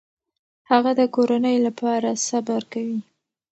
هغه 0.69 0.91
د 0.99 1.01
کورنۍ 1.15 1.57
لپاره 1.65 2.09
صبر 2.27 2.61
کوي. 2.73 2.99